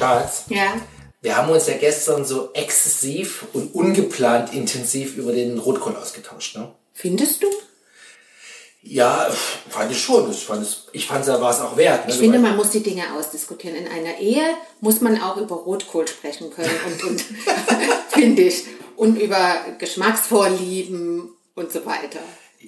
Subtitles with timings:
[0.00, 0.74] Schatz, Ja.
[1.20, 6.72] wir haben uns ja gestern so exzessiv und ungeplant intensiv über den Rotkohl ausgetauscht, ne?
[6.94, 7.46] Findest du?
[8.82, 9.30] Ja,
[9.68, 10.30] fand ich schon.
[10.30, 12.06] Ich fand es, ich fand es war es auch wert.
[12.06, 12.14] Ne?
[12.14, 13.76] Ich finde, man muss die Dinge ausdiskutieren.
[13.76, 14.42] In einer Ehe
[14.80, 17.20] muss man auch über Rotkohl sprechen können und, und
[18.08, 18.64] finde ich.
[18.96, 22.20] Und über Geschmacksvorlieben und so weiter.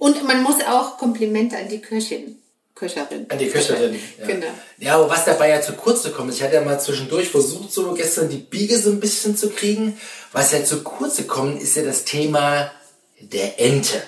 [0.00, 2.38] Und man muss auch Komplimente an die Köchin,
[2.80, 3.26] Köcherin.
[3.28, 4.00] An die Köcherin.
[4.18, 4.26] Ja.
[4.26, 4.46] Genau.
[4.78, 7.70] Ja, aber was dabei ja zu kurz gekommen ist, ich hatte ja mal zwischendurch versucht,
[7.70, 10.00] so gestern die Biege so ein bisschen zu kriegen.
[10.32, 12.72] Was ja zu kurz gekommen ist, ja das Thema
[13.20, 14.02] der Ente.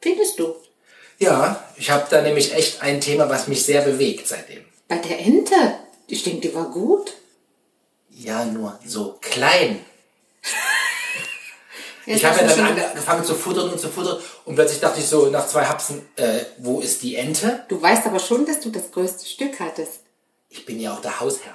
[0.00, 0.54] Findest du?
[1.18, 4.64] Ja, ich habe da nämlich echt ein Thema, was mich sehr bewegt seitdem.
[4.86, 5.56] Bei der Ente?
[6.06, 7.12] Ich denke, die war gut.
[8.10, 9.80] Ja, nur so klein.
[12.06, 15.06] Ja, Ich habe ja dann angefangen zu futtern und zu futtern und plötzlich dachte ich
[15.06, 17.64] so nach zwei Hapsen, äh, wo ist die Ente?
[17.68, 20.00] Du weißt aber schon, dass du das größte Stück hattest.
[20.48, 21.54] Ich bin ja auch der Hausherr.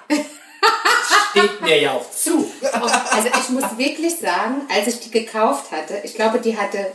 [1.32, 2.50] Steht mir ja auch zu.
[2.62, 6.92] Also ich muss wirklich sagen, als ich die gekauft hatte, ich glaube, die hatte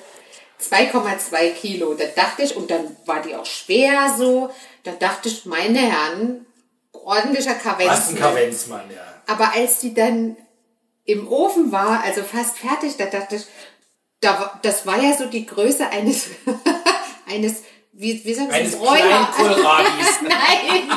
[0.60, 1.94] 2,2 Kilo.
[1.94, 4.50] Da dachte ich, und dann war die auch schwer so,
[4.84, 6.46] da dachte ich, meine Herren,
[6.92, 8.16] ordentlicher Was ein Kavenzmann.
[8.16, 9.22] Kavenzmann, ja.
[9.26, 10.36] Aber als die dann
[11.04, 13.42] im Ofen war, also fast fertig, da dachte ich,
[14.20, 16.26] da, das war ja so die Größe eines,
[17.30, 19.28] eines wie, wie sagt man, Eines Bräuler.
[20.22, 20.90] Nein,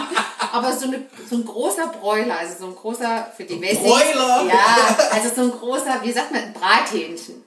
[0.51, 3.79] aber so, eine, so ein großer Bräuler, also so ein großer für die Wessis.
[3.79, 4.45] Bräuler?
[4.47, 7.43] Ja, also so ein großer, wie sagt man, ein Brathähnchen.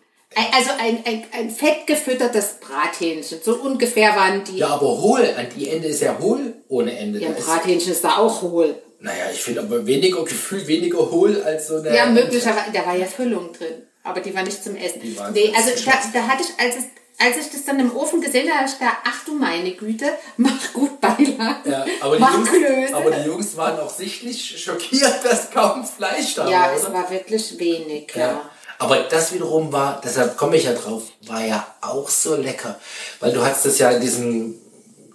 [0.53, 3.39] Also ein, ein, ein fettgefüttertes Brathähnchen.
[3.43, 4.59] So ungefähr waren die.
[4.59, 7.19] Ja, aber hohl, an die Ende ist ja hohl ohne Ende.
[7.19, 8.81] Ja, Da ein ist, Brathähnchen ist da auch hohl.
[9.01, 11.95] Naja, ich finde aber weniger gefühlt weniger hohl als so eine.
[11.95, 12.73] Ja, möglicherweise.
[12.73, 13.83] Da war ja Füllung drin.
[14.03, 15.01] Aber die war nicht zum Essen.
[15.33, 16.85] Nee, also da, da hatte ich, als, es,
[17.19, 20.73] als ich das dann im Ofen gesehen habe, ich da, ach du meine Güte, mach
[20.73, 21.71] gut Beilagen.
[21.71, 22.97] Ja, aber, die mach Jungs, Klöße.
[22.97, 26.73] aber die Jungs waren auch sichtlich schockiert, dass kaum Fleisch da ja, war.
[26.75, 26.95] es oder?
[26.95, 28.21] war wirklich wenig, ja.
[28.21, 28.51] Ja.
[28.81, 32.79] Aber das wiederum war, deshalb komme ich ja drauf, war ja auch so lecker.
[33.19, 34.55] Weil du hast das ja in diesem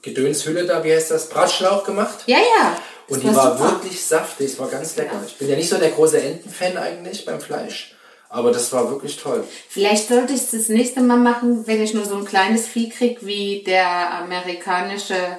[0.02, 2.20] Gedönshülle da, wie heißt das, Bratschlauch gemacht.
[2.26, 2.76] Ja, ja.
[3.14, 3.72] Und die war super.
[3.72, 5.14] wirklich saftig, es war ganz lecker.
[5.14, 5.24] Ja.
[5.26, 7.96] Ich bin ja nicht so der große Entenfan eigentlich beim Fleisch,
[8.30, 9.44] aber das war wirklich toll.
[9.70, 12.90] Vielleicht sollte ich es das nächste Mal machen, wenn ich nur so ein kleines Vieh
[12.90, 15.38] krieg, wie der amerikanische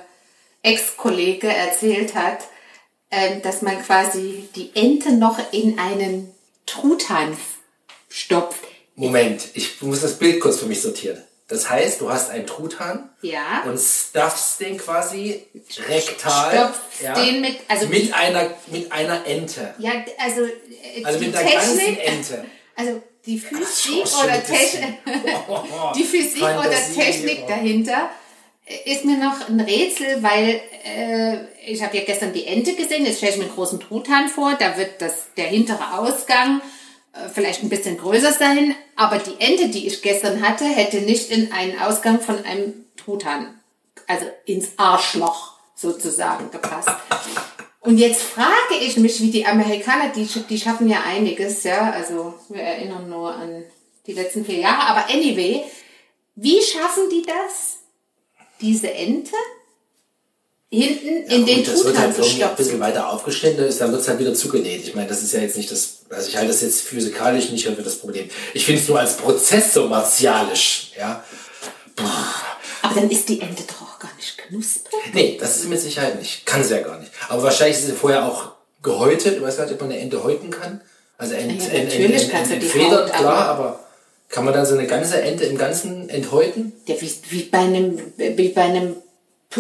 [0.62, 2.38] Ex-Kollege erzählt hat,
[3.10, 6.32] ähm, dass man quasi die Ente noch in einen
[6.66, 7.36] Truthahn
[8.08, 8.60] stopft.
[8.96, 11.22] Moment, ich muss das Bild kurz für mich sortieren.
[11.46, 13.62] Das heißt, du hast einen Truthahn Ja.
[13.66, 15.44] und stuffst den quasi
[15.88, 19.74] rektal Stopfst den mit- also mit, die- einer, mit einer Ente.
[19.78, 22.44] Ja, also, äh, Also die mit einer ganzen Ente.
[22.76, 24.42] also die Physik schon oder.
[24.42, 24.94] Technik,
[25.96, 27.48] die Physik oder Technik oh.
[27.48, 28.10] dahinter
[28.86, 31.36] ist mir noch ein Rätsel, weil äh,
[31.70, 34.54] ich habe ja gestern die Ente gesehen, jetzt stelle ich mir einen großen Truthahn vor,
[34.58, 36.62] da wird das, der hintere Ausgang
[37.32, 41.52] vielleicht ein bisschen größer sein, aber die Ente, die ich gestern hatte, hätte nicht in
[41.52, 43.60] einen Ausgang von einem Truthahn,
[44.06, 46.90] also ins Arschloch sozusagen gepasst.
[47.80, 52.34] Und jetzt frage ich mich, wie die Amerikaner, die, die schaffen ja einiges, ja, also
[52.48, 53.64] wir erinnern nur an
[54.06, 55.64] die letzten vier Jahre, aber anyway,
[56.34, 57.78] wie schaffen die das,
[58.60, 59.36] diese Ente
[60.82, 63.90] hinten in den Gut, das wird Truthahn halt irgendwie ein bisschen weiter aufgeschnitten, ist, dann
[63.92, 64.82] wird es halt wieder zugenäht.
[64.86, 67.64] Ich meine, das ist ja jetzt nicht das, also ich halte das jetzt physikalisch nicht
[67.66, 68.28] für das Problem.
[68.52, 71.22] Ich finde es nur als Prozess so martialisch, ja.
[72.82, 75.00] Aber dann ist die Ente doch auch gar nicht knusprig.
[75.12, 76.44] Nee, das ist mit Sicherheit nicht.
[76.44, 77.10] Kann sie ja gar nicht.
[77.28, 78.52] Aber wahrscheinlich ist sie vorher auch
[78.82, 79.36] gehäutet.
[79.36, 80.80] Ich weiß gar nicht, ob man eine Ente häuten kann.
[81.16, 83.80] Also ent, Ja, ent, natürlich ent, kannst du die Haut, klar, aber- aber
[84.28, 86.72] kann man dann so eine ganze Ente im Ganzen enthäuten?
[86.86, 88.96] Ja, wie, wie bei einem, wie bei einem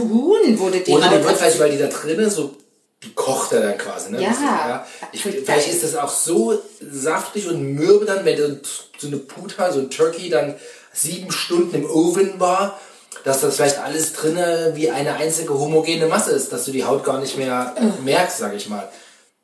[0.02, 2.56] Huhn wurde die Oder die wird vielleicht, weil die da drinnen so,
[3.02, 4.22] die kocht er dann quasi, ne?
[4.22, 4.30] Ja.
[4.30, 4.86] Ist- ja.
[5.12, 8.60] Ich, vielleicht ist das auch so saftig und mürbe dann, wenn
[8.98, 10.54] so eine Puta, so ein Turkey dann
[10.92, 12.78] sieben Stunden im Ofen war,
[13.24, 17.04] dass das vielleicht alles drinnen wie eine einzige homogene Masse ist, dass du die Haut
[17.04, 17.74] gar nicht mehr
[18.04, 18.88] merkst, sag ich mal.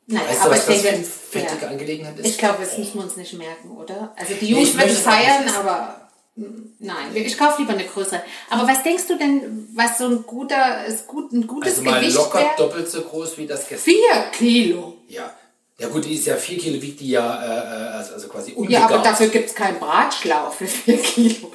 [0.07, 1.71] Nein, Weißt du, aber was ich das für denke, eine fettige ja.
[1.71, 2.25] Angelegenheit ist?
[2.25, 4.13] Ich glaube, das müssen wir uns nicht merken, oder?
[4.17, 6.00] Also die Jungs würden feiern, aber
[6.35, 8.21] nein, ich kaufe lieber eine größere.
[8.49, 11.99] Aber was denkst du denn, was so ein guter, ist gut, ein gutes Also mal
[11.99, 12.49] Gewicht locker wäre?
[12.57, 13.93] doppelt so groß wie das gestern.
[13.93, 14.97] Vier Kilo.
[15.07, 15.33] Ja.
[15.77, 18.51] Ja gut, die ist ja vier Kilo, wiegt die ja äh, äh, also also quasi
[18.51, 18.91] Ja, ungegart.
[18.91, 21.51] aber dafür gibt's keinen Bratschlauch für vier Kilo.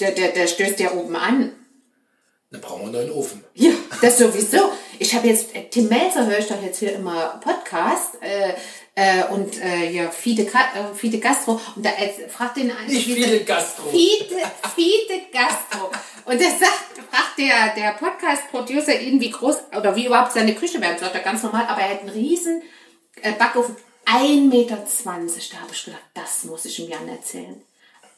[0.00, 1.52] Der, der, der stößt ja oben an.
[2.50, 3.44] Dann brauchen wir einen neuen Ofen.
[3.54, 3.70] Ja,
[4.02, 4.72] das sowieso.
[4.98, 8.54] Ich habe jetzt, äh, Tim Melzer höre ich doch jetzt hier immer Podcast äh,
[9.00, 13.06] äh, und äh, ja, Fide, äh, Fide Gastro und da äh, fragt den einen, Nicht
[13.06, 13.88] Fide Gastro.
[13.90, 14.36] Fide,
[14.74, 15.90] Fide Gastro.
[16.26, 20.80] Und das sagt, fragt der, der Podcast-Producer ihn, wie groß oder wie überhaupt seine Küche
[20.82, 20.92] wäre.
[20.92, 22.62] Und sagt er ganz normal, aber er hat einen riesen
[23.22, 23.74] äh, Backofen
[24.06, 24.76] 1,20 Meter.
[24.76, 27.60] Da habe ich gedacht, das muss ich ihm Jan erzählen.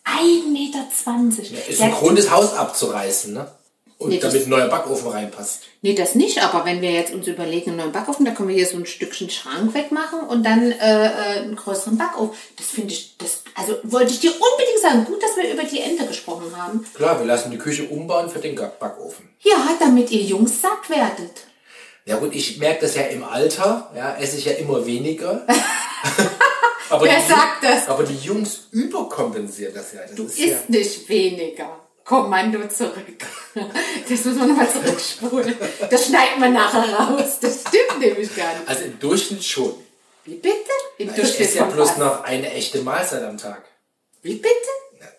[0.05, 1.69] 1,20 Meter.
[1.69, 3.51] Ist Der- ein Grund, das Haus abzureißen, ne?
[4.03, 5.63] Und Nee, damit ein neuer Backofen reinpasst.
[5.81, 8.57] Nee, das nicht, aber wenn wir jetzt uns überlegen, einen neuen Backofen, da können wir
[8.57, 12.35] hier so ein Stückchen Schrank wegmachen und dann äh, äh, einen größeren Backofen.
[12.57, 15.05] Das finde ich, das, also wollte ich dir unbedingt sagen.
[15.05, 16.85] Gut, dass wir über die Ente gesprochen haben.
[16.95, 19.29] Klar, wir lassen die Küche umbauen für den Backofen.
[19.41, 21.47] Ja, damit ihr Jungs satt werdet.
[22.05, 25.47] Ja gut, ich merke das ja im Alter, ja, esse ich ja immer weniger.
[26.91, 27.89] aber Wer die, sagt das?
[27.89, 30.01] Aber die Jungs überkompensieren das ja.
[30.03, 31.79] Das Du ist isst ja, nicht weniger.
[32.05, 33.25] Kommando zurück.
[33.55, 35.55] Das müssen wir nochmal zurückspulen.
[35.91, 37.39] Das schneiden wir nachher raus.
[37.41, 38.69] Das stimmt nämlich gar nicht.
[38.69, 39.75] Also im Durchschnitt schon.
[40.25, 40.71] Wie bitte?
[40.99, 43.63] Im Ich Durchschnitt esse ja bloß noch eine echte Mahlzeit am Tag.
[44.23, 44.49] Wie bitte?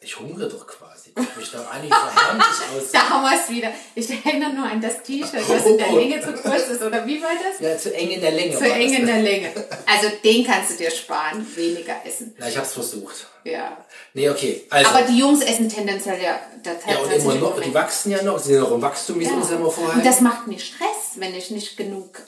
[0.03, 1.11] Ja, ich hungere doch quasi.
[1.15, 2.91] Guck mich an, wie verhärmt ich aus.
[2.91, 3.69] Da haben wir es wieder.
[3.95, 5.97] Ich erinnere nur an das T-Shirt, was in der Oh.
[5.97, 6.81] Länge zu kurz ist.
[6.81, 7.59] Oder wie war das?
[7.59, 8.57] Ja, zu eng in der Länge.
[8.57, 9.51] Zu eng in der Länge.
[9.85, 11.45] Also den kannst du dir sparen.
[11.55, 12.35] Weniger essen.
[12.37, 13.27] Na, ich hab's versucht.
[13.43, 13.77] Ja.
[14.13, 14.65] Nee, okay.
[14.69, 16.39] Also, Aber die Jungs essen tendenziell ja.
[16.87, 19.31] Ja, und immer noch, die wachsen ja noch, sie sind noch im Wachstum, wie sie
[19.33, 19.95] uns immer vorher.
[19.95, 22.19] Und das macht mir Stress, wenn ich nicht genug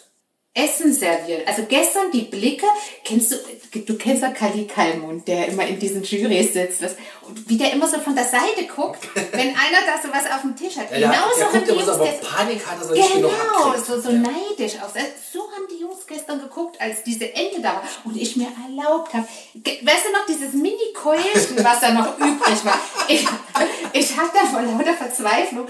[0.58, 1.42] Essen serviere.
[1.46, 2.66] Also gestern die Blicke,
[3.04, 3.36] kennst du,
[3.82, 6.96] du kennst ja Kali Kalmund, der immer in diesen Jurys sitzt, das,
[7.28, 10.42] und wie der immer so von der Seite guckt, wenn einer da so was auf
[10.44, 10.90] dem Tisch hat.
[10.92, 12.30] ja, der, Genauso der haben die so, Jungs aber gestern.
[12.36, 14.92] Panik hat, dass er Genau, so, so neidisch aus.
[15.34, 19.14] So haben die Jungs gestern geguckt, als diese Ente da war und ich mir erlaubt
[19.14, 19.28] habe.
[19.56, 22.80] Weißt du noch, dieses Mini-Keulchen, was da noch übrig war?
[23.10, 23.26] Ich,
[23.92, 25.68] ich habe da vor lauter Verzweiflung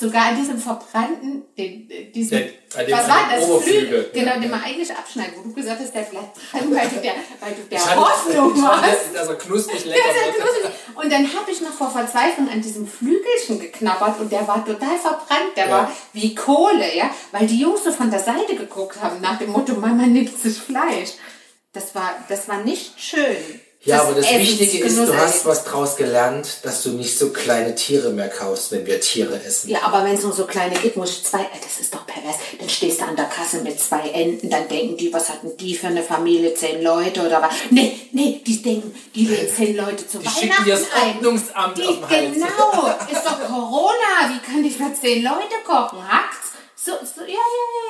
[0.00, 3.44] sogar an diesem verbrannten, den, an dem- was war das?
[3.48, 3.80] Oberflügel.
[4.04, 6.88] Flügel, genau, Ja, den man eigentlich abschneiden, wo du gesagt hast, der bleibt dran, weil
[6.88, 9.14] du der, weil du der Hoffnung warst.
[9.14, 10.70] er knusprig Der lecker ja knusprig.
[10.94, 14.98] Und dann habe ich noch vor Verzweiflung an diesem Flügelchen geknabbert und der war total
[14.98, 15.56] verbrannt.
[15.56, 15.70] Der Ja.
[15.70, 19.50] war wie Kohle, ja, weil die Jungs so von der Seite geguckt haben nach dem
[19.50, 21.10] Motto, Mama nimmt sich Fleisch.
[21.72, 23.36] Das war, das war nicht schön.
[23.82, 27.74] Ja, aber das Wichtige ist, du hast was draus gelernt, dass du nicht so kleine
[27.74, 29.70] Tiere mehr kaufst, wenn wir Tiere essen.
[29.70, 32.06] Ja, aber wenn es nur so kleine gibt, muss ich zwei, äh, das ist doch
[32.06, 32.36] pervers.
[32.58, 35.74] Dann stehst du an der Kasse mit zwei Enten, dann denken die, was hatten die
[35.74, 37.54] für eine Familie, zehn Leute oder was?
[37.70, 41.16] Nee, nee, die denken, die läden zehn Leute zu Die Weihnachten schicken dir das ein.
[41.16, 42.34] Ordnungsamt Die, auf den Hals.
[42.34, 46.06] genau, ist doch Corona, wie kann ich für zehn Leute kochen?
[46.06, 46.48] Hackt's?
[46.82, 47.89] So, so, ja, ja, ja.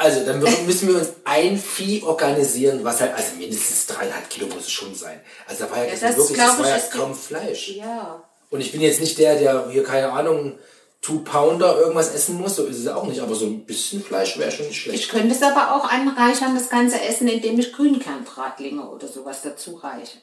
[0.00, 4.66] Also, dann müssen wir uns ein Vieh organisieren, was halt, also mindestens dreieinhalb Kilo muss
[4.66, 5.20] es schon sein.
[5.46, 7.70] Also, da war ja, Ja, wirklich, das war ja kaum Fleisch.
[7.70, 8.22] Ja.
[8.48, 10.56] Und ich bin jetzt nicht der, der hier, keine Ahnung,
[11.00, 13.20] Two Pounder irgendwas essen muss, so ist es auch nicht.
[13.20, 15.00] Aber so ein bisschen Fleisch wäre schon nicht schlecht.
[15.00, 19.76] Ich könnte es aber auch anreichern, das ganze Essen, indem ich Grünkernbratlinge oder sowas dazu
[19.76, 20.18] reiche.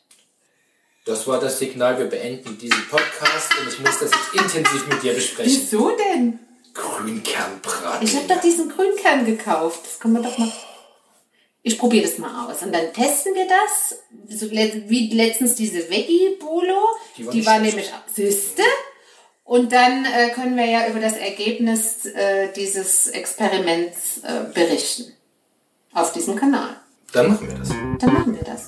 [1.06, 5.04] Das war das Signal, wir beenden diesen Podcast und ich muss das jetzt intensiv mit
[5.04, 5.52] dir besprechen.
[5.54, 6.40] Wieso denn?
[6.76, 8.06] Grünkernbraten.
[8.08, 9.82] Ich habe doch diesen Grünkern gekauft.
[9.86, 10.52] Das können wir doch mal.
[11.64, 12.62] Ich probiere das mal aus.
[12.62, 14.00] Und dann testen wir das.
[14.30, 16.78] So wie letztens diese Veggie-Bolo.
[17.18, 17.92] Die Die war war, nicht schlecht.
[18.18, 18.62] nämlich Süßte.
[19.44, 25.14] Und dann äh, können wir ja über das Ergebnis äh, dieses Experiments äh, berichten.
[25.94, 26.76] Auf diesem Kanal.
[27.14, 27.70] Dann machen wir das.
[27.70, 28.68] Dann machen wir das.